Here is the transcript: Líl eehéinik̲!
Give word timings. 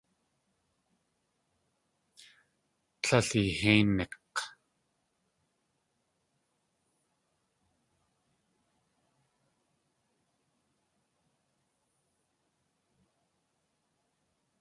Líl 3.07 3.19
eehéinik̲! 3.39 4.15